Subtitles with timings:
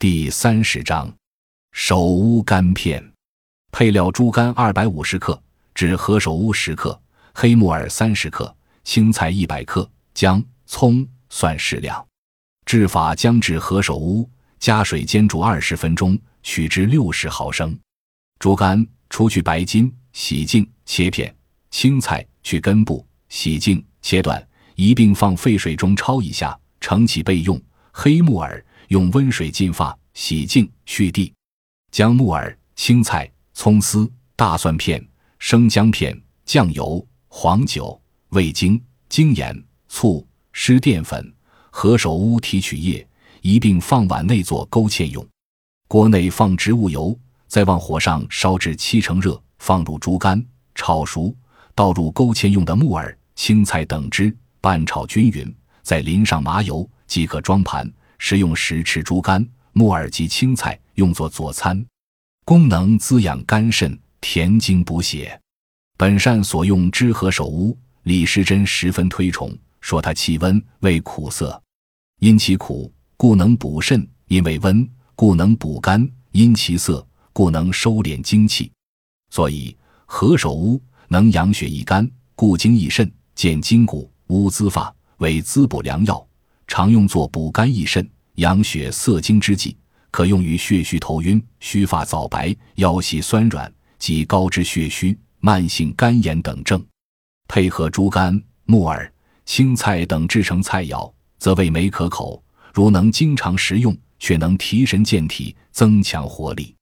[0.00, 1.14] 第三十章，
[1.72, 3.12] 首乌干片。
[3.70, 5.38] 配料：猪肝二百五十克，
[5.74, 6.98] 至何首乌十克，
[7.34, 12.02] 黑木耳三十克，青菜一百克，姜、葱、蒜适量。
[12.64, 14.26] 制法：将至何首乌，
[14.58, 17.78] 加水煎煮二十分钟，取汁六十毫升。
[18.38, 21.30] 猪肝除去白筋，洗净切片；
[21.70, 24.42] 青菜去根部，洗净切断，
[24.76, 27.60] 一并放沸水中焯一下，盛起备用。
[27.92, 28.64] 黑木耳。
[28.90, 31.32] 用温水浸发，洗净去蒂。
[31.92, 35.04] 将、木耳、青菜、葱丝、大蒜片、
[35.38, 38.00] 生姜片、酱油、黄酒、
[38.30, 39.56] 味精、精盐、
[39.88, 41.32] 醋、湿淀粉、
[41.70, 43.06] 何首乌提取液
[43.42, 45.24] 一并放碗内做勾芡用。
[45.86, 51.32] 锅内放植物油，再往火上烧至七成热，放入猪肝，炒熟，
[51.76, 57.88] 倒入勾芡用的木耳、青菜等汁，拌炒均匀，再淋上麻油，即可装盘。
[58.22, 61.82] 食用时吃猪肝、木耳及青菜，用作佐餐，
[62.44, 65.40] 功能滋养肝肾、填精补血。
[65.96, 71.60] 本善所用知何首乌，李时珍十分推崇，说它气温，味苦涩，
[72.20, 78.70] 因其苦，故能补肾；因为温，故能补肝；因其涩，故能收敛精气。
[79.30, 79.74] 所以
[80.04, 86.24] 何首乌能养血益肝、固精益肾、健筋骨、乌滋发，为滋补良药。
[86.70, 89.76] 常用作补肝益肾、养血涩精之剂，
[90.12, 96.80] 可用于血虚头晕、须发早白、腰膝酸软及高脂血虚、慢性肝炎等症。
[97.48, 99.12] 配合猪肝、木耳、
[99.44, 102.40] 青菜等制成菜肴，则味美可口。
[102.72, 106.72] 如能经常食用，却能提神健体、增强活力。